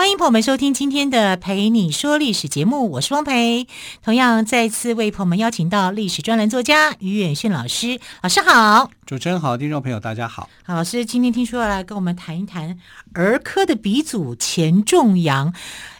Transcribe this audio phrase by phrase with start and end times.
[0.00, 3.66] 欢迎朋友们收听今天的《陪你说历史》节目，我是汪培。
[4.02, 8.90] 同样再次为朋友们邀请到历史专栏作家于远炫老师，老师好。
[9.04, 10.48] 主持人好，听众朋友大家好。
[10.64, 12.78] 好，老师今天听说要来跟我们谈一谈
[13.12, 15.52] 儿科的鼻祖钱仲阳。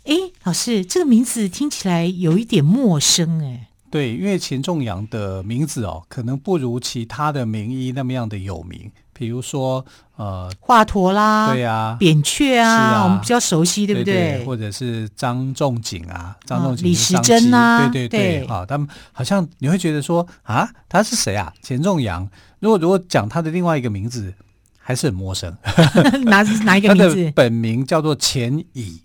[0.04, 3.68] 哎，老师这个名字听起来有一点陌生哎。
[3.90, 8.90] 对，因为钱仲阳的名字哦，可能不如其他的名医那么样的有名。
[9.20, 9.84] 比如说，
[10.16, 14.14] 呃，华佗啦，对呀、啊，扁鹊啊，啊，我们比较熟悉，对不对？
[14.14, 21.52] 对对或者是张仲景啊，张仲景、李时珍啊，对对对，好，他们好像你会觉得说啊，他是谁啊？
[21.62, 22.26] 钱仲阳。
[22.60, 24.32] 如果如果讲他的另外一个名字，
[24.78, 25.54] 还是很陌生。
[26.24, 27.16] 哪哪一个名字？
[27.16, 29.02] 他的本名叫做钱乙，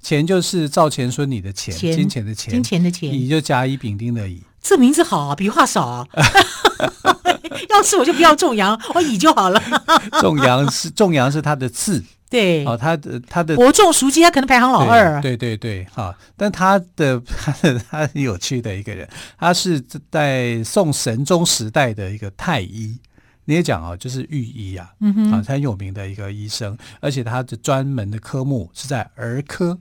[0.00, 4.42] 钱就是赵钱孙李的钱，钱，金钱的钱，金钱的钱，乙就甲乙丙丁的乙。
[4.62, 6.06] 这名字好啊，笔画少啊。
[7.70, 9.62] 要是我就不要仲扬，我乙就好了。
[10.20, 15.20] 仲扬是仲扬是他的字，对，哦，他的他的伯仲叔季，他可能排行老二。
[15.20, 22.98] 对对对，哈、哦，但他的他的他很有趣的一个人，他是在宋神宗时代的一个太医，
[23.44, 29.78] 你也讲啊，就是御医啊，嗯哼，啊，很有名的一个医生，而且他的专门的科目是在儿科。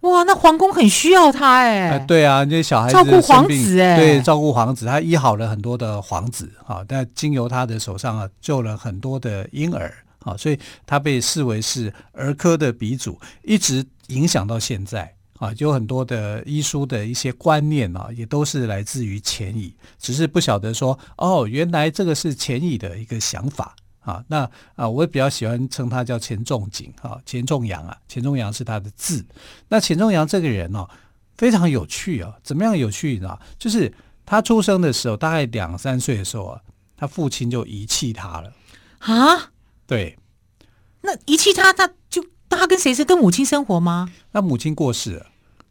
[0.00, 1.98] 哇，那皇宫很需要他哎、呃。
[2.06, 23.76] 对啊，那些小孩子照顾皇子哎，对，照顾皇子，他医好了很多的皇子啊，但经由他的手上啊，救了很多的婴儿啊，所以他被视为是儿科的鼻祖，一直影响到现在啊，有很多的医书的一些观念啊，也都是来自于钱乙，只是不晓得说哦，原来这个是钱乙的一个想法。
[24.00, 29.24] 啊，那啊，我也比较喜欢称他叫钱仲景啊，钱仲阳啊，钱仲阳是他的字。
[29.68, 30.88] 那钱仲阳这个人哦，
[31.36, 33.38] 非常有趣啊，怎么样有趣呢？
[33.58, 33.92] 就是
[34.24, 36.60] 他出生的时候，大概两三岁的时候啊，
[36.96, 38.52] 他父亲就遗弃他了
[39.00, 39.50] 啊。
[39.86, 40.18] 对，
[41.02, 44.08] 那遗弃他，他就他跟谁是跟母亲生活吗？
[44.32, 45.26] 那母亲过世了，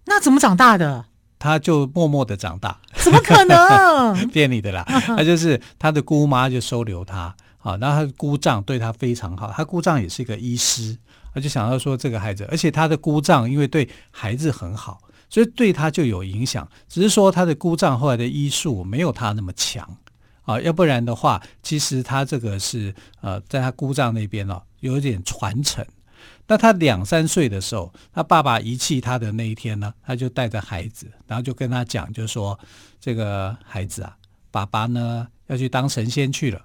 [0.05, 1.05] 那怎么长大的？
[1.39, 4.27] 他就默默的长大，怎么可能？
[4.27, 7.33] 骗你的啦，他就是他的姑妈就收留他。
[7.61, 10.97] 好，那他的姑丈对他非常好，他姑丈也是一个医师，
[11.33, 16.65] 他就想到说这个孩子，而且他的姑丈因为对孩子很好，所以对他就有影响。
[16.87, 19.97] 只是说他的姑丈后来的医术没有他那么强
[20.43, 25.85] 啊，要不然的话，其实他这个是呃，在他姑丈那边哦，有一点传承。
[26.47, 32.57] 那他两三岁的时候，他爸爸遗弃他的那一天呢，他就带着孩子，然后就跟他讲，就说
[33.01, 34.15] 这个孩子啊，
[34.49, 36.61] 爸爸呢要去当神仙去了。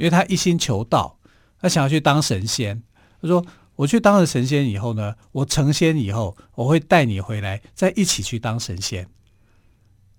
[0.00, 1.18] 因为他一心求道，
[1.60, 2.82] 他想要去当神仙。
[3.20, 3.44] 他说
[3.76, 9.06] ：“我去当了神仙以后呢，我成仙以后，我会带你回来，再一起去当神仙。”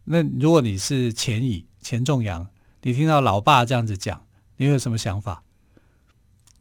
[0.06, 2.48] 那如果你是钱乙、钱仲阳，
[2.84, 4.22] 你听到老爸这样子讲，
[4.58, 5.42] 你有什么想法？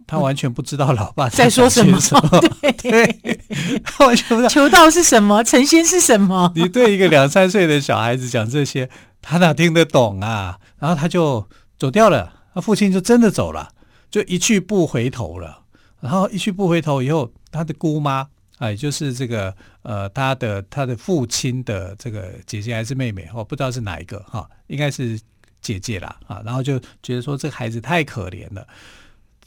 [0.06, 2.00] 他完全不知道老爸在说什么。
[2.40, 3.40] 对， 对
[3.84, 6.50] 他完全不知道求道是什么，成仙是什么。
[6.56, 8.88] 你对一个两三岁的小孩子讲这些，
[9.20, 10.58] 他哪听得懂啊？
[10.78, 11.46] 然后他就
[11.78, 12.39] 走掉了。
[12.54, 13.70] 他父亲就真的走了，
[14.10, 15.62] 就一去不回头了。
[16.00, 25.20] 然后一去不回头以后，他的姑妈，哎，就是这个呃，他的他的父亲的这个姐姐还是妹妹，我不知道是哪一个哈，应该是
[25.60, 26.40] 姐姐啦啊。
[26.42, 28.66] 然后就觉得说这个孩子太可怜了，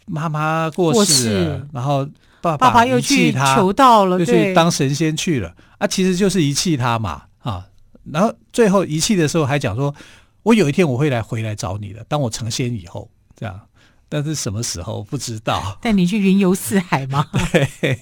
[0.05, 2.07] 妈妈过世了，世然后
[2.39, 7.67] 爸爸，爸爸又去求道了，就去当神仙去了啊，其实就是遗弃他嘛啊。
[8.11, 9.93] 然后最后遗弃的时候还讲说。
[10.43, 13.59] 我有一天我会来回来找你的，当我成仙以后，这样，
[14.09, 15.77] 但是什么时候不知道。
[15.81, 17.27] 带你去云游四海吗？
[17.51, 17.99] 对。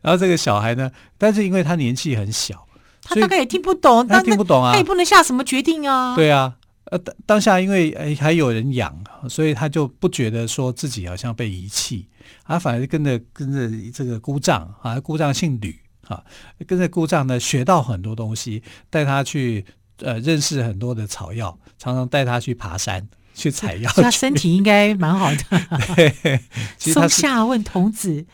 [0.00, 2.66] 然后这个小孩呢，但是因为他年纪很小，
[3.02, 6.16] 他大概也听不懂，他听不懂啊，他也不能下什么决定啊。
[6.16, 6.56] 对啊，
[6.86, 12.08] 呃，当当下因为哎还有人养，所以他就不觉得说自己好像被遗弃，
[12.46, 15.78] 他反而跟着跟着这个姑丈啊，姑丈姓吕
[16.08, 16.24] 啊，
[16.66, 19.66] 跟着姑丈呢学到很多东西，带他去。
[19.98, 23.90] 呃，认识很多的草药，常常带他去爬山去采药。
[23.94, 25.42] 他身体应该蛮好的。
[25.96, 26.40] 对，
[26.78, 28.26] 松下问童子，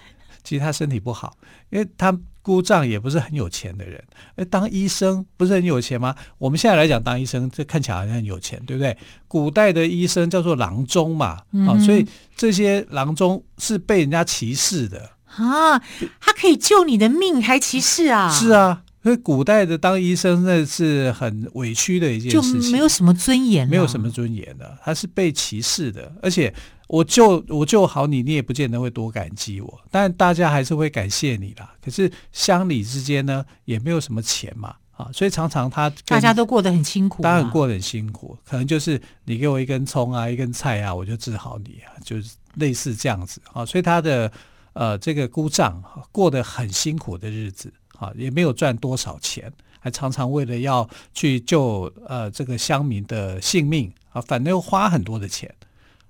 [0.42, 1.36] 其实他身体不好，
[1.70, 4.02] 因为他姑丈也不是很有钱的人。
[4.34, 6.14] 哎，当医生不是很有钱吗？
[6.38, 8.96] 我们现在来讲，当医生这看起来好像很有钱，对不对？
[9.28, 12.04] 古代的医生叫做郎中嘛，嗯、啊，所以
[12.36, 15.78] 这些郎中是被人家歧视的啊。
[16.20, 18.28] 他可以救你的命，还歧视啊？
[18.28, 18.82] 是啊。
[19.02, 26.12] 所以古代的当医生那是很委屈的一件事情，就没有什么尊严，没有什么尊严的，他是被歧视的。
[26.22, 26.54] 而且
[26.86, 31.74] 我救我救好你，你也不见得会多感激我，但大家还是会感谢你啦。
[31.84, 43.66] 可是乡里之间呢，也没有什么钱嘛，啊，所以常常他大家都过得很辛苦，当然过得很辛苦，可能就是你给我一根葱啊，一根菜啊，我就治好你啊，就是类似这样子啊。
[43.66, 44.30] 所以他的
[44.74, 45.82] 呃这个姑丈
[46.12, 47.72] 过得很辛苦的日子。
[48.02, 55.54] 啊，也没有赚多少钱，还常常为了要去救呃这个乡民的性命啊，反正又花很多的钱。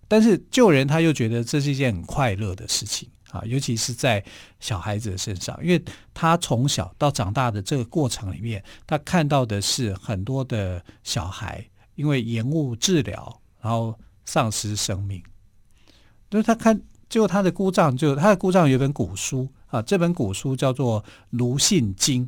[0.08, 4.24] 但是救人他又觉得这是一件很快乐的事情啊，尤其是在
[4.58, 5.82] 小孩子的身上，因为
[6.14, 11.62] 他从小到长大的这个过程里面，他看到的是很多的小孩
[11.96, 13.94] 因为延误治疗，然后
[14.24, 15.22] 丧失生命。
[16.30, 16.80] 就是他看，
[17.10, 19.46] 就他的姑丈，就他的姑丈有本古书。
[19.72, 22.26] 啊，这本古书叫做《卢信经》，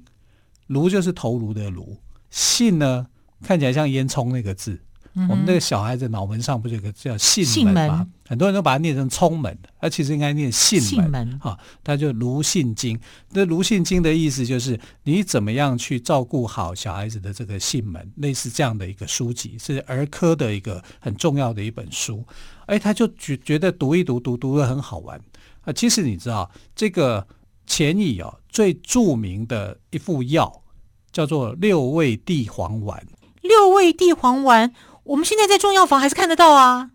[0.69, 1.99] 卢就是头颅的卢，
[2.31, 3.06] 信呢
[3.43, 4.81] 看起来像烟囱那个字。
[5.17, 7.99] 嗯、我们那个小孩子脑门上不是有个叫信门吗？
[7.99, 10.88] 门很多人都把它念成聪门，它其实应该念信门。
[10.88, 12.96] 信门啊，它就《卢信经》。
[13.31, 22.25] 那《卢信经》的意思就是你怎么样去照顾好小孩子的这个信门，类似这样的一个书籍，是儿科的一个很重要的一本书。
[22.67, 25.20] 哎，他就觉觉得读一读，读读的很好玩。
[25.65, 27.27] 啊，其实你知道这个
[27.67, 30.63] 钱乙哦，最著名的一副药
[31.11, 33.07] 叫做六味地黄丸。
[33.43, 34.73] 六味地黄丸，
[35.03, 36.91] 我们现在在中药房还是看得到啊。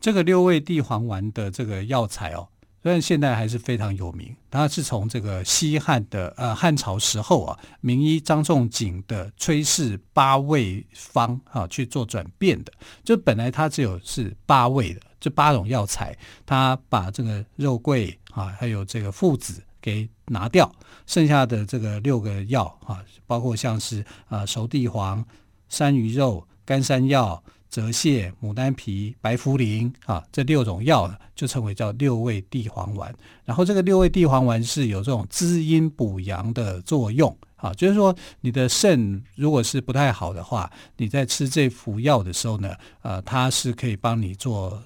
[0.00, 2.48] 这个六味地黄丸的这个药材哦，
[2.82, 12.72] 虽然现在还是非常有名，它是从这个西汉的呃汉朝时候啊，名医张仲景的崔氏八味方啊去做转变的。
[13.04, 15.00] 就本来它只有是八味的。
[15.20, 20.72] 这八种药材，他把这个肉桂啊，还有这个附子给拿掉，
[21.06, 25.24] 剩下的这个六个药啊，包括像是啊熟地黄、
[25.68, 33.14] 山萸肉、干山药、泽泻、牡丹皮、白茯苓啊，这六种药呢，就称为叫六味地黄丸。
[33.44, 44.82] 然后这个六味地黄丸是有这种滋阴补阳的作用啊，就是说你的肾如果是不太好的话，你在吃这副药的时候呢，呃，它是可以帮你做。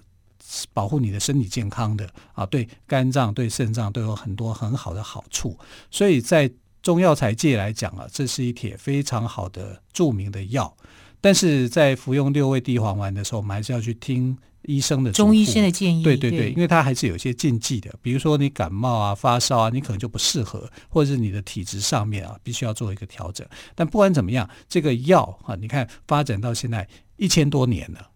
[0.72, 5.58] 保护你的身体健康的啊，对肝脏、对肾脏都有很多很好的好处。
[5.90, 6.50] 所以在
[6.82, 10.76] 中药材界来讲啊，这是一帖非常好的著名的药。
[11.20, 14.36] 但是在服用六味地黄丸的时候，我们还是要去听
[14.66, 16.02] 医生的中医生的建议。
[16.02, 17.90] 对对对，对因为它还是有些禁忌的。
[18.02, 23.46] 比如说你感冒啊、发烧啊，你可能就不适合，或者是你的体质上面啊，必须要做一个调整。
[23.74, 26.86] 但不管怎么样，这个药啊，你看发展到现在
[27.16, 28.10] 一千多年了。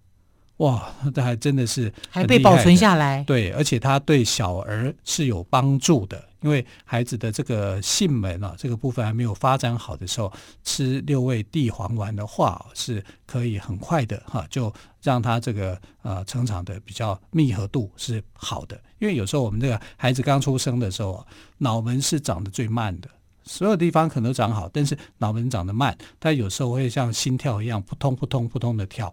[0.59, 3.23] 哇，这还真的是还被保存下来。
[3.25, 10.33] 对，而且它对小儿是有帮助的，因为孩子的这个囟门啊，这个部分还没有发展好的时候，
[10.65, 18.81] 吃六味地黄丸的话，是可以很快的哈，就让他这个呃成长的比较密合度是好的。
[18.99, 21.25] 因为有时候我们这个孩子刚出生的时候，
[21.59, 23.09] 脑门是长得最慢的，
[23.45, 29.09] 所有地方可能都长好，但是脑门长得慢，他有时候会像心跳一样扑通扑通扑通的跳。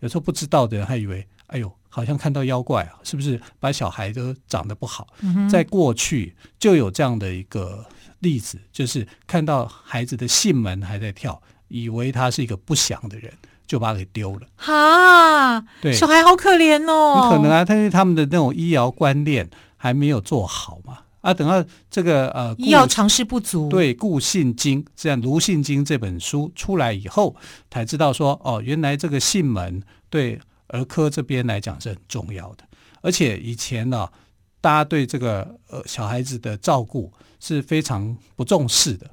[0.00, 5.06] 有时候不知道的人还以为，哎呦，好像看到妖怪啊，是不是把小孩都长得不好？
[5.20, 7.84] 嗯、哼在过去就有这样的一个
[8.20, 13.32] 例子，就是看到孩子的囟门还在跳，以为他是一个不祥的人，
[13.66, 14.46] 就把他给丢了。
[14.56, 17.22] 哈，对，小孩好可怜哦。
[17.22, 20.98] 你可能啊，但是他们的那种医疗观念还没有做好嘛。
[21.26, 27.34] 啊，等到这个呃医药常识不足，对《顾信经》这样《卢信经》这本书出来以后，
[27.68, 32.62] 才知道说哦，原来这个囟门对儿科这边来讲是很重要的。
[33.00, 34.12] 而且以前呢、啊，
[34.60, 39.10] 大家对这个呃小孩子的照顾是非常不重视的。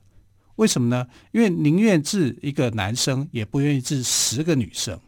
[0.58, 1.08] 为什么呢？
[1.32, 5.00] 因为宁愿治一个男生，也不愿意治十个女生。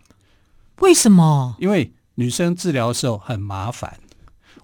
[0.80, 1.56] 为什么？
[1.60, 4.00] 因为女生治疗的时候很麻烦。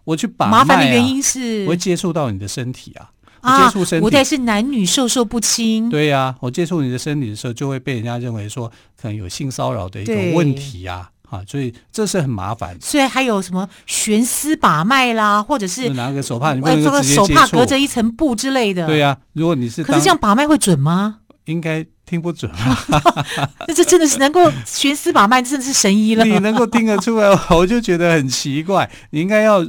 [0.03, 3.09] 我去把麻烦的原因是，我会接触到你的身体啊，
[3.41, 5.89] 啊接触身体，我也是男女授受不亲。
[5.89, 8.67] 对呀、啊，我接触你的身体的时候，就会被人家认为说
[8.99, 12.75] 可能有性骚扰的一种问题呀、啊，啊，所以这是很麻烦。
[12.81, 18.87] 所以还有什么悬丝把脉啦，或者是拿个手帕，你不能手帕隔着一层布之类的。
[18.87, 21.17] 对呀、啊，如果你是，可是这样把脉会准吗？
[21.45, 22.85] 应该听不准啊。
[23.67, 26.25] 那这真的是能够悬丝把脉，真的是神医了。
[26.25, 28.89] 你能够听得出来，我就觉得很奇怪。
[29.11, 29.63] 你应该要。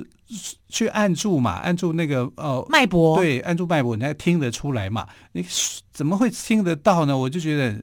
[0.69, 5.09] 去按住嘛，按住那个呃脉搏，对，按住脉搏，你才听得出来嘛。
[5.33, 5.45] 你
[5.93, 7.17] 怎么会听得到呢？
[7.17, 7.83] 我就觉得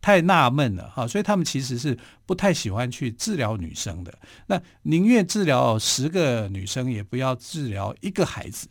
[0.00, 1.06] 太纳闷了哈。
[1.06, 4.12] 所以他们其实是不太喜欢去治疗女生的。
[4.46, 8.68] 那宁愿治疗十个女生，也不要治疗一个孩子。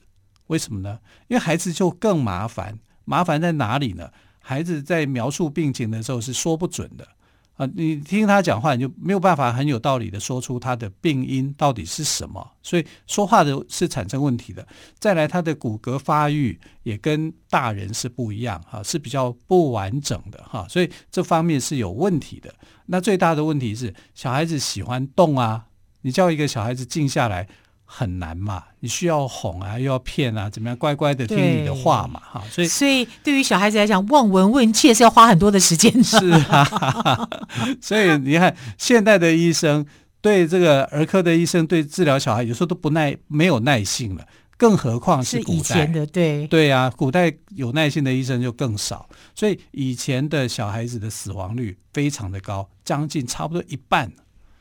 [0.48, 1.00] 为什么呢？
[1.28, 2.78] 因为孩子就更麻烦。
[3.06, 4.10] 麻烦在哪里呢？
[4.40, 7.08] 孩子在描述病情的时候是说不准的。
[7.56, 14.68] 啊，你听他讲话，你就没有办法很有道理的说出他的病因到底是什么，所以说话的是产生问题的。
[15.00, 22.54] 再来，他的骨骼发育也跟大人是不一样，哈，是比较不完整的，哈，所以这方面是有问题的。
[22.88, 25.68] 那最大的问题是，小孩子喜欢动啊，
[26.02, 27.48] 你叫一个小孩子静下来。
[27.86, 36.04] 很难嘛，你需要哄啊，又要骗啊，怎么样乖乖的听你的话嘛，哈，所以所以对于小孩子来讲，望闻问切是要花很多的时间的。
[36.04, 37.30] 是啊，
[37.80, 39.86] 所以你看，现代的医生
[40.20, 44.26] 对这个儿科的医生对治疗小孩有时候都不耐，没有耐性了，
[44.58, 54.12] 更何况是古代，是以前的，对对啊，古代有耐性的医生就更少，所以以前的小孩子的死亡率非常的高，将近差不多一半。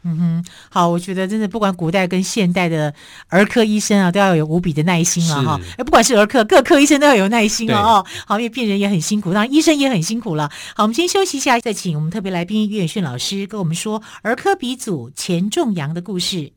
[0.07, 2.93] 嗯哼，好，我觉得真的不管古代跟现代的
[3.29, 5.59] 儿科医生啊，都要有无比的耐心了哈。
[5.79, 8.05] 哎，不管是儿科，各科医生都要有耐心了哦。
[8.27, 10.51] 好，因为病人也很辛苦，当然医生也很辛苦了。
[10.77, 16.53] 好，我们先休息一下，再请我们特别来宾岳远炫老师跟我们说儿科鼻祖钱仲阳的故事。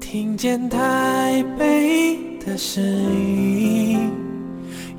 [0.00, 4.23] 听见台北的声音。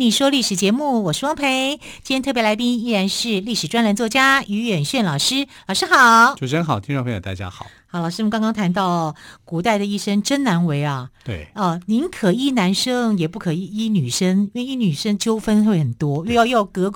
[0.00, 1.78] 蓓你说历史节目，我是汪培。
[2.02, 6.34] 今天特别来宾依然是历史专栏作家于远炫老师，老师好。
[6.36, 7.66] 主持人好，听众朋友大家好。
[7.86, 9.14] 好，老师，我们刚刚谈到
[9.44, 11.10] 古代的医生真难为啊。
[11.22, 11.48] 对。
[11.54, 16.90] 哦，宁可医男生，也不可以医女生，因为医女生纠纷会很多，又要要隔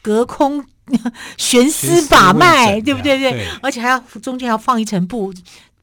[0.00, 0.64] 隔空
[1.36, 3.18] 悬丝把脉，对不对？
[3.18, 3.32] 对。
[3.32, 5.30] 对而且还要中间还要放一层布。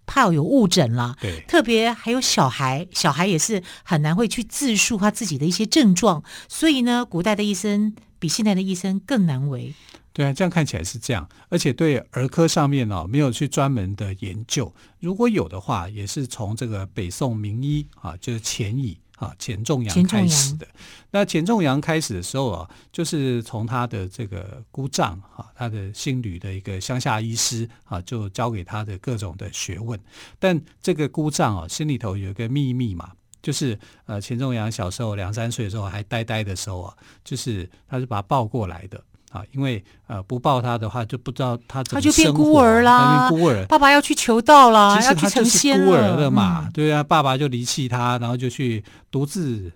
[0.06, 9.74] 怕有误诊了，对，特别还有小孩，小孩也是很难会去自述他自己的一些症状，所以呢，古代的医生比现在的医生更难为。
[10.12, 19.00] 对啊，这样看起来是这样，而且对儿科上面哦，没有去专门的研究，如果有的话，也是从这个北宋名医啊，就是钱乙。
[19.24, 20.68] 啊，钱仲阳开始的。
[21.12, 30.00] 那钱仲阳开始的时候啊，就是从他的这个姑丈啊，他的姓吕的一个乡下医师啊，就教给他的各种的学问。
[30.40, 33.12] 但这个姑丈啊，心里头有一个秘密嘛，
[33.42, 39.04] 就是呃，钱仲阳小时候两三岁的时候还呆呆的时候啊，就是他是把他抱过来的。
[39.34, 43.28] 啊，因为呃不抱他的话，就不知道他怎么他就变孤儿啦。
[43.28, 46.66] 孤儿，爸爸要去求道了，其实他就是孤儿了嘛。
[46.68, 49.72] 嗯、对啊，爸爸就离弃他，然后就去独自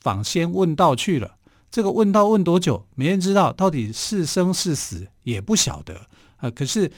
[0.00, 1.34] 访仙问道去了。
[1.72, 6.00] 这个问道问多久，没人知道，到底是生是死也不晓得。
[6.36, 6.88] 呃，可是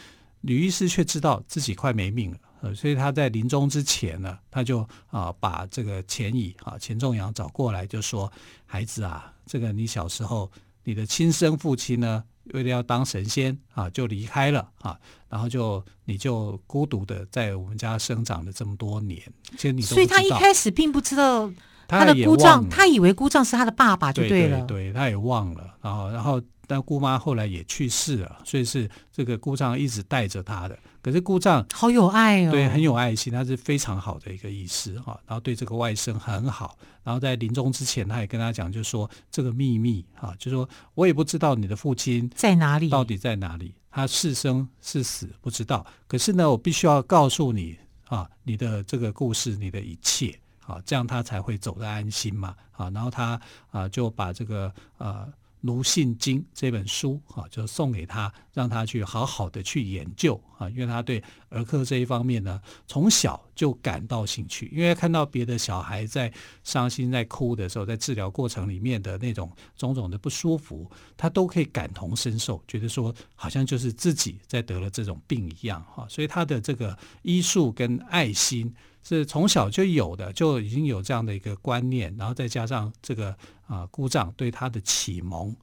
[0.42, 8.30] 吕医师却知道自己快没命了，呃，所以他在临终之前呢，他就啊、呃、把这个钱乙啊钱仲阳找过来，就说
[8.66, 10.50] ：“孩子啊，这个你小时候。”
[10.86, 12.22] 你的亲生父亲呢，
[12.54, 14.96] 为了要当神仙啊，就离开了啊，
[15.28, 19.20] 然后就你就孤独的在我们家生长了这么多年，
[19.56, 21.50] 其实你所以他一开始并不知道
[21.88, 26.40] 他的姑丈，他以为姑丈是他的爸爸，就对了，对，对，对，他也忘了，然后然后。
[26.68, 30.76] 但姑妈后来也去世了，所以是这个姑丈一直带着他的。
[31.06, 35.16] 可是故障好有爱哦，对，很有爱心，他是非常好的一个医师哈。
[35.25, 45.86] 然后对这个外甥很好，然后在临终之前，他也跟他讲，就说这个秘密哈，就说我也不知道你的父亲在哪里，到底在哪里，他是生是死不知道。
[46.08, 50.36] 可是呢，我必须要告诉你啊，你的这个故事，你的一切
[50.66, 52.90] 啊，这样他才会走得安心嘛啊。
[52.90, 55.25] 然后他啊就把这个呃。
[55.68, 66.32] 《卢信经》这本书啊，就送给他，让他去好好的去研究啊，因为他对儿科这一方面呢，从小就感到兴趣，因为看到别的小孩在
[66.64, 78.75] 伤心、在哭的时候，在治疗过程里面的那种种种的不舒服，他都可以感同身受，觉得说好像就是自己在得了这种病一样哈，所以他的这个医术跟爱心。
[79.08, 83.28] 是从小就有的，就已经有这样的一个观念，然后再加上这个
[83.68, 85.54] 啊、呃、姑丈对他的启蒙，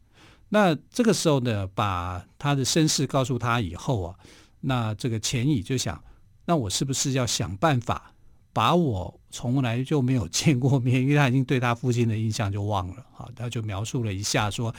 [0.53, 4.15] 那这个时候呢，把他的身世告诉他以后啊，
[4.61, 5.99] 那这个钱乙就想，
[6.45, 8.13] 那我是不是要想办法
[8.53, 13.03] 把我从来就没有见过面，因为他已经对他父亲的印象就忘了。
[13.13, 14.71] 好，他就描述了一下说，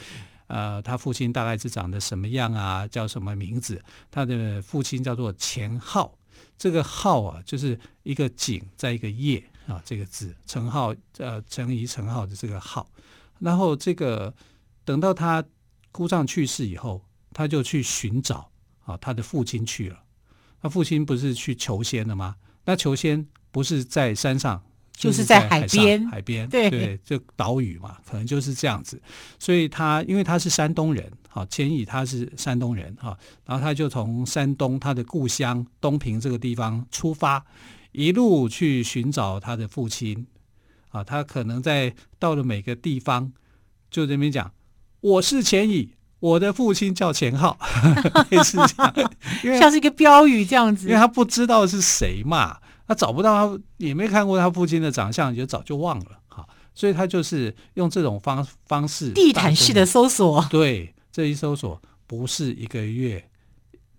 [0.47, 3.83] 呃，他父亲大概是长得什么样啊，叫什么名字？
[4.09, 6.17] 他的父亲叫做钱浩，
[6.57, 12.87] 这个浩啊，就是一个井在一个业啊，这个字，陈浩，呃，陈仪陈浩的这个浩。
[13.39, 14.33] 然后这个
[14.85, 15.43] 等到他
[15.95, 18.51] 姑丈去世以后，他就去寻找
[18.83, 19.97] 啊他的父亲去了。
[20.61, 22.35] 他父亲不是去求仙了吗？
[22.65, 24.61] 那求仙不是在山上，
[24.91, 29.01] 就是在海边，海边对对，就岛屿嘛，可能就是这样子。
[29.39, 37.45] 所以他因为他是山东人，哈，钱乙他是山东人，哈，然后他就从山东他的故乡东平这个地方出发，
[37.93, 40.27] 一路去寻找他的父亲，
[40.89, 43.31] 啊，他可能在到了每个地方，
[43.89, 44.51] 就这边讲，
[45.05, 45.93] 我是钱乙。
[46.19, 47.55] 我的父亲叫钱浩，
[48.31, 49.11] 类似这样，
[49.43, 50.87] 因为 像是一个标语这样子。
[50.87, 52.57] 因为他不知道是谁嘛，
[52.87, 56.47] 他找不到他，也没看过他父亲的长相，也早就忘了哈。
[56.73, 60.43] 所以他就是用这种方方式，地毯式的搜索。
[60.49, 63.23] 对，这一搜索不是一个月、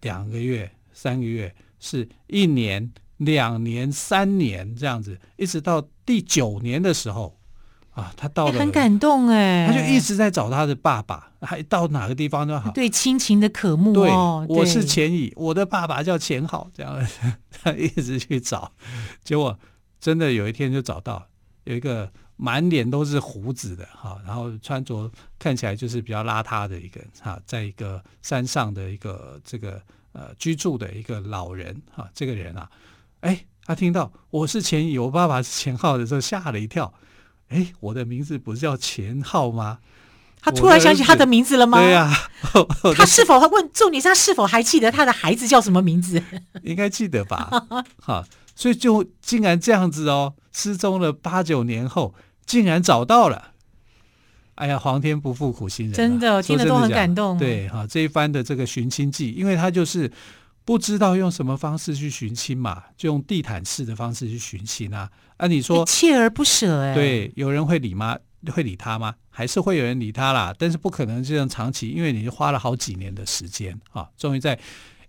[0.00, 7.38] 两个月、三个月，是一年、两年、三年这样子，一直到第九年的时候。
[7.96, 14.44] 啊，他到了，很感动哎，他就一直在找他的爸爸，还到哪个地方都好，对亲情的渴慕哦。
[14.46, 16.94] 对，我是钱乙，我的爸爸叫钱浩，这样
[17.50, 18.70] 他一直去找，
[19.24, 19.58] 结果
[19.98, 21.26] 真的有一天就找到，
[21.64, 29.80] 有一个满脸都是胡子的哈，然后穿着看起来就是比较邋遢的一个人哈，在一个山上的一个这个
[30.12, 32.68] 呃居住的一个老人哈，这个人啊，
[33.20, 36.92] 哎，他听到我是钱乙，我爸爸是钱浩的时候吓了一跳。
[37.48, 39.78] 哎，我的名字不是叫钱浩吗？
[40.40, 41.78] 他突然想起他的名字了吗？
[41.78, 46.22] 对呀、啊，他是否他问重点是他是否还记得他的孩子叫什么名字？
[46.62, 47.50] 应该记得吧？
[48.00, 53.52] 哈，所以就竟然这样子哦，失踪了八九年后，竟然找到了。
[54.56, 57.37] 哎呀，皇天不负苦心人，真的听得都很感动。
[57.38, 60.11] 对哈，这一番的这个寻亲记，因为他就是。
[60.66, 65.09] 不知道用什么方式去寻亲嘛，就用地毯式的方式去寻亲啊！
[65.37, 68.18] 啊，你说锲而不舍哎，对，有人会理吗？
[68.52, 69.14] 会理他吗？
[69.31, 70.52] 还是会有人理他啦？
[70.59, 74.59] 但是不可能这样长期，因为你花了好几年的时间啊，终于在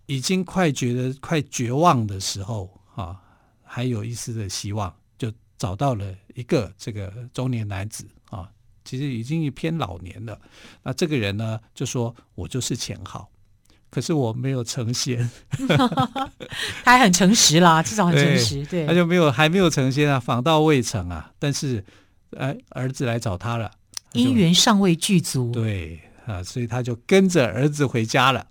[0.06, 3.20] 已经快觉得快绝望的时候啊，
[3.64, 8.48] 还有一丝的希望，就找到了一个这个中年男子啊，
[8.86, 10.40] 其实已经偏老年了。
[10.84, 13.28] 那这个人呢，就说我就是钱浩。
[13.90, 15.30] 可是我没有成仙，
[16.84, 18.56] 他还很诚实啦，至少很诚实。
[18.66, 21.32] 对，对他就没有还没有成仙啊，访道未成啊。
[21.40, 21.84] 但是，
[22.38, 23.72] 哎，儿子来找他了，
[24.14, 25.52] 姻缘尚未具足。
[25.52, 28.48] 对啊，所以他就跟着儿子回家了。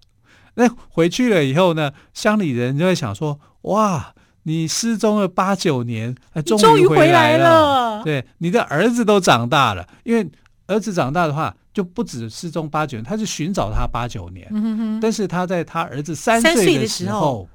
[0.54, 6.14] 那回去了以后呢，乡里人就会想说：哇，你失踪了八九年，
[6.46, 7.44] 终于回来了。
[7.44, 10.26] 来了对，你的儿子都长大了，因为
[10.66, 11.56] 儿子长大的话。
[11.76, 17.46] 就不止失踪八九年，他是寻找他八九年，嗯、哼哼，但是他在他儿子三岁的时候，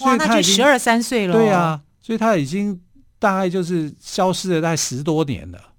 [0.00, 1.32] 哇，那就十二三岁了。
[1.32, 2.82] 对啊，所以他已经
[3.20, 5.74] 大概就是消失了大概十多年了。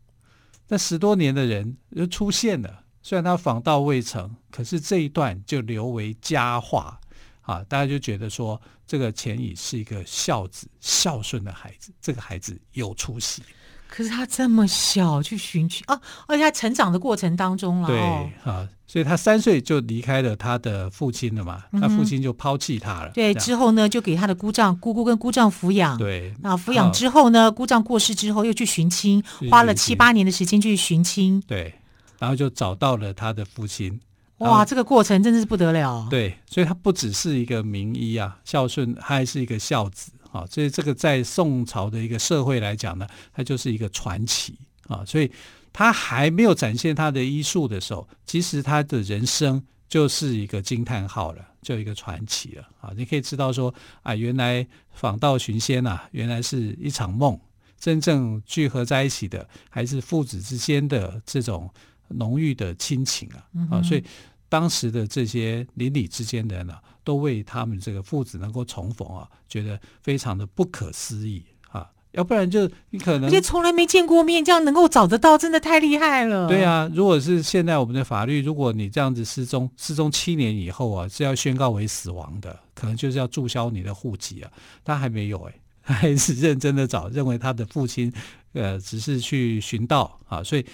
[0.69, 6.97] 那十多年的人就出现了，虽然他访道未成，可是这一段就留为佳话
[7.41, 7.61] 啊！
[7.67, 13.43] 大家就觉得说，这个钱乙是一个孝子、孝顺的孩子，这个孩子有出息。
[13.89, 23.09] 可是他这么小去寻亲啊，而且他成长的过程当中了，对哦、啊，所以他三岁就离开了他的父亲了嘛，他、嗯、父亲就抛弃他了。
[23.13, 25.97] 对，之后呢，就给他的姑丈、姑姑跟姑丈抚养。
[25.97, 31.41] 对，那抚养之后呢，姑丈过世之后，又去寻亲，花了七八年的时间去寻亲。
[31.47, 31.73] 对，
[32.19, 33.99] 然后就找到了他的父亲。
[34.37, 36.07] 哇，这个过程真的是不得了。
[36.09, 40.11] 对，所以他不只是一个名医啊，孝顺，他还是一个孝子。
[40.31, 45.03] 啊，所以这个在宋朝的一个社会来讲呢，它就是一个传奇啊。
[45.05, 45.31] 所以
[45.71, 52.91] 他还没有展现他的医术的时候，其实他的人生就是一个惊叹号了，就一个传奇了啊。
[52.95, 57.39] 你可以知道说啊，原来访道寻仙呐，原来是一场梦，
[57.79, 61.69] 真正聚合在一起的还是父子之间的这种
[62.09, 63.45] 浓郁的亲情啊。
[63.71, 64.03] 啊，所以
[64.49, 66.75] 当时的这些邻里之间的人呢。
[67.01, 71.89] 都为他们这个父子能够重逢啊，觉得非常的不可思议啊！
[72.11, 76.47] 要不然就你可能而且从来没见过面，这样能够找得到，真的太厉害了。
[76.47, 84.51] 对啊，如果是现在我们的法律，如果你这样子失踪，失踪七年以后啊，是要宣告为死亡的，可能就是要注销你的户籍啊。
[84.85, 88.13] 他还没有哎、欸， 他还是认真的找，认为他的父亲
[88.53, 90.65] 呃只是去寻道啊，所以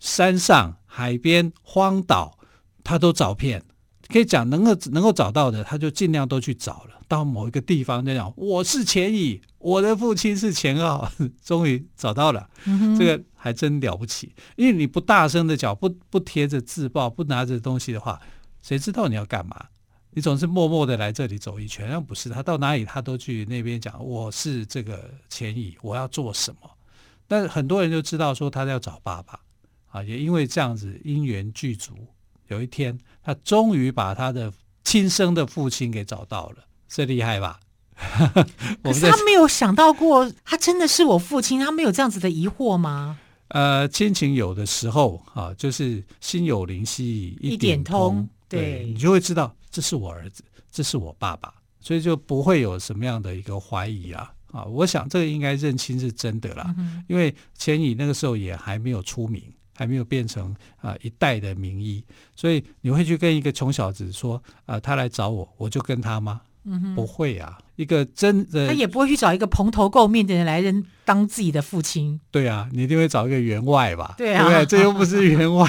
[0.00, 2.37] 山上、海边、荒岛，
[2.88, 3.62] 他都找遍。
[4.08, 6.98] 可以讲，能够能够找到的，他就尽量都去找了。
[7.06, 11.06] 到某一个地方，就讲我是钱乙，我的父亲是钱顥，
[11.44, 14.32] 终于找到了，嗯、这个还真了不起。
[14.56, 18.18] 因为你不大声的讲，不不贴着自报，不拿着东西的话，
[18.62, 19.66] 谁知道你要干嘛？
[20.12, 26.70] 你总是默默的来这里走一圈，那不是他到哪里他都去那边讲，我是这个钱乙，我要做什么？
[27.26, 29.38] 但很多人就知道说他要找爸爸
[29.90, 31.92] 啊，也因为这样子因缘具足，
[32.48, 34.52] 有一天他终于把他的
[34.84, 37.60] 亲生的父亲给找到了，这厉害吧？
[38.82, 43.18] 可是他没有想到过，他真的是我父亲，他没有这样子的疑惑吗？
[43.48, 54.64] 呃，亲情有的时候啊，就是心有灵犀一点通，对，对你就会知道这是我儿子，这是我爸爸，所以就不会有什么样的一个怀疑啊啊！
[54.64, 59.42] 我想这个应该认清是真的啦，嗯、因为钱乙那个时候也还没有出名，
[59.78, 62.02] 还没有变成啊一代的名医，
[62.34, 66.40] 所以你会去跟一个穷小子说啊，他来找我，我就跟他吗？
[66.64, 72.20] 嗯、不会啊，一个真的他也不会去找一个蓬头垢面的人来认当自己的父亲。
[72.30, 74.16] 对啊，你一定会找一个员外吧？
[74.18, 75.64] 对啊，对，这又不是员外，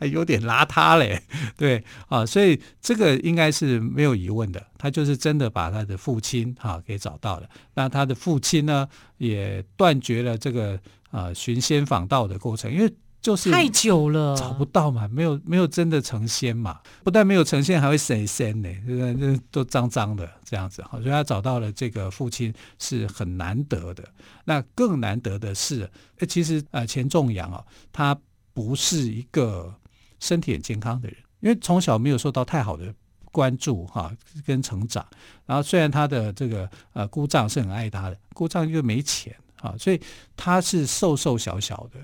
[0.00, 1.20] 还 有点邋遢嘞。
[1.56, 7.48] 对啊，所以这个应该是没有疑问的，他就是真的把他的父亲哈、啊、给找到了。
[7.74, 10.80] 那他的父亲呢，也断绝了这个
[11.14, 12.92] 啊寻仙访道的过程，因为。
[13.24, 19.40] 就是太久了，找不到嘛，没有没有真的成仙嘛，不但没有成仙，还会神仙呢，对不对？
[19.50, 24.04] 都脏脏的这样子，好，所以他找到了这个父亲是很难得的。
[24.44, 25.90] 那更难得的是，
[26.28, 28.14] 其实呃，钱仲阳啊，他
[28.52, 29.74] 不是一个
[30.20, 32.94] 身体很健康的人，因为从小没有受到太好的
[33.32, 35.02] 关注哈，跟成长。
[35.46, 40.00] 然后虽然他的这个呃姑丈是很爱他的，姑丈又没钱啊，所以
[40.36, 41.98] 他是瘦瘦小小的。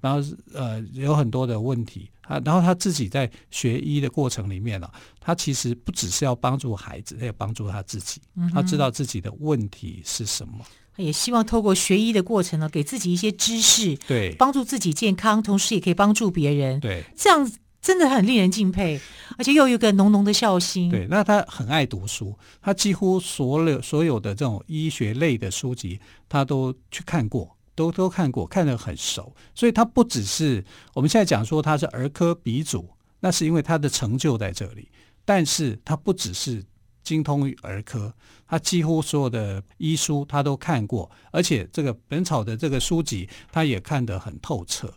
[0.00, 0.20] 然后
[0.54, 8.20] 呃有很多的问题啊，然后他自己在学医的过程里面呢、啊，他其实不只是要帮助孩子，他也帮助他自己。
[8.54, 10.64] 他知道自己的问题是什么，
[10.96, 16.78] 他也希望透过学医的过程呢，给自己一些知识，对，帮助自己健康，同时也可以帮助别人。
[16.78, 19.00] 对，这样真的很令人敬佩，
[19.36, 20.90] 而且又有一个浓浓的孝心。
[20.90, 27.54] 对，那他很爱读书，他几乎所有所有的这种医学类的书籍，他都去看过。
[27.78, 30.64] 都都看过，看得很熟，所以他不只是
[30.94, 32.84] 我们现在讲说他是儿科鼻祖，
[33.20, 34.88] 那是因为他的成就在这里。
[35.24, 36.64] 但是他不只是
[37.04, 38.12] 精通于儿科，
[38.48, 44.92] 他几乎所有的医书他都看过，而且这个本草的这个书籍他也看得很透彻。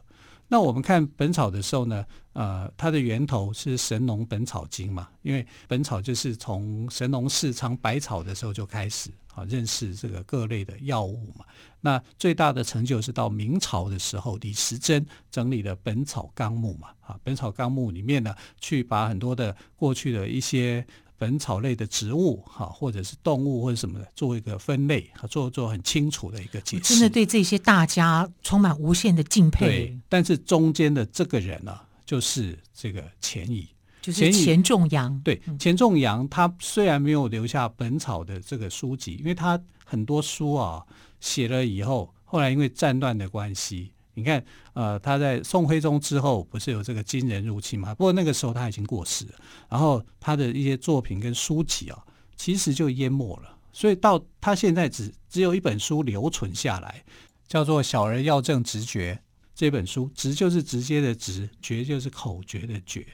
[0.52, 9.10] 那我们看本草的时候呢，呃，它的源头是《神农本草经》嘛，因为本草就是从神农氏尝百草的时候就开始。
[9.34, 11.46] 啊，认识这个各类的药物嘛。
[11.80, 16.90] 那最大的成就是到明朝的时候，李时珍整理了《本草纲目》嘛。
[17.00, 20.86] 啊，《本草纲目》里面呢，去把很多的过去的一些
[21.22, 26.96] 本草类的植物，哈，或者是动物或者什么的，做一个分类，做做很清楚的一个解释。
[26.96, 29.68] 真的对这些大家充满无限的敬佩。
[29.68, 33.68] 对，但是中间的这个人呢、啊，就是这个钱乙。
[34.02, 40.84] 就是钱仲阳，对，钱仲阳他虽然没有留下本草的这个书籍，因为他很多书啊
[41.20, 44.44] 写了以后，后来因为战乱的关系，你看，
[44.74, 47.96] 呃，他在宋徽宗之后不是有这个金人入侵嘛？
[47.96, 49.34] 不过那个时候他已经过世了，
[49.70, 52.04] 然后他的一些作品跟书籍啊，
[52.36, 57.04] 其实就淹没了，所以到他现在只只有一本书留存下来，
[57.48, 59.16] 叫做《小儿药证直觉》
[59.56, 63.06] 这本书，直就是直接的直，诀就是口诀的诀。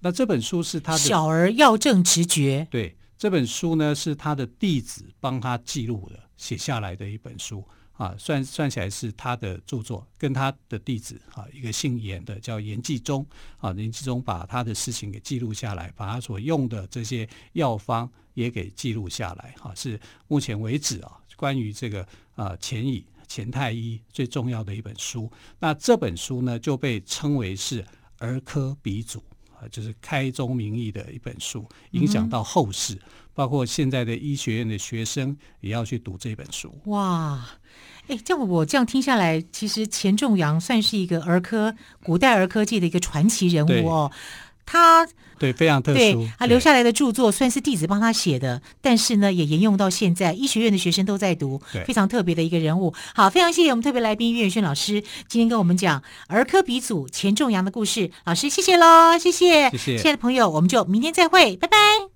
[0.00, 2.64] 那这本书是他的《小儿药证直觉》。
[2.70, 7.64] 对，这本书呢是他的弟子帮他记录的，写下来的一本书
[7.96, 13.26] 啊，算算起来是他的著作，跟他的弟子啊，一个姓严的叫严继忠
[13.58, 25.30] 啊，严继忠把他的事情给记录下来，把他所用的这些药方也给记录下来哈、啊，是目前为止啊，关于这个啊钱颐钱太医最重要的一本书。
[25.58, 27.84] 那这本书呢就被称为是
[28.18, 29.22] 儿科鼻祖。
[29.58, 33.00] 啊，就是开宗明义的一本书，影响到后世，嗯、
[33.34, 36.78] 包括现在的医学院的学生也要去读这本书。
[36.86, 37.42] 哇，
[38.08, 44.12] 哎，这样我这样听下来，其实钱仲阳算是一个儿科古代儿科界的一个传奇人物哦。
[44.66, 52.92] 他对非常特殊，对他留下来的著作虽然是弟子帮他写的，但是呢，也沿用到现在，医学院的学生都在读，非常特别的一个人物。
[53.14, 58.10] 好，非常谢谢我们特别来宾岳远轩老师今天跟我们讲儿科鼻祖钱仲阳的故事。
[58.24, 62.15] 老师，谢谢喽，谢谢，谢谢，亲爱的朋友，我们就明天再会，拜拜。